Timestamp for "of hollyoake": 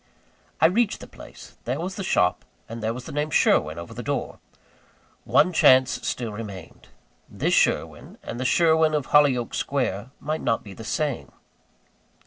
8.95-9.53